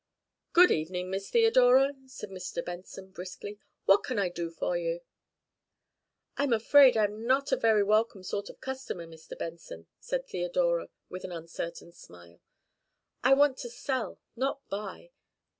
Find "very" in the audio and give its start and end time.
7.55-7.83